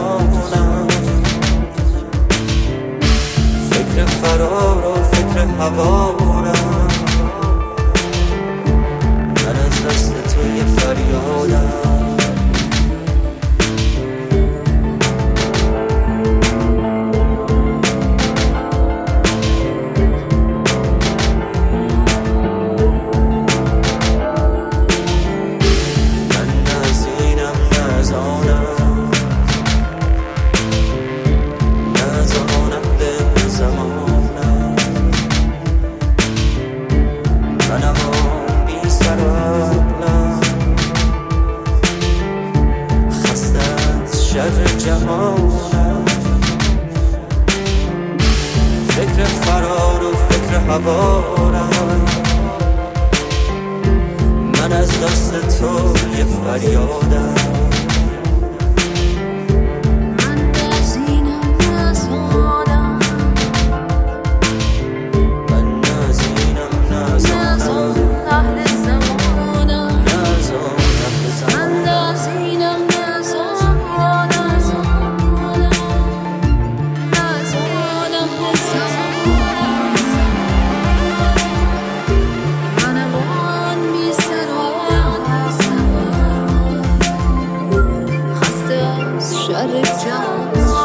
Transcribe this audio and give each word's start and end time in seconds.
جهانم 0.00 0.88
فکر 3.70 4.06
فرار 4.06 4.86
و 4.86 5.02
فکر 5.02 5.46
هوارم 5.58 6.29
شر 44.32 44.64
جهانم. 44.78 46.04
فکر 48.88 49.24
فرار 49.24 50.04
و 50.04 50.12
فکر 50.28 50.54
هوارم. 50.54 52.00
من 54.54 54.72
از 54.72 55.00
دست 55.00 55.58
تو 55.58 55.94
یه 56.18 56.24
فریادم. 56.24 57.49
Shut 89.46 89.70
it 89.70 89.84
down. 90.04 90.79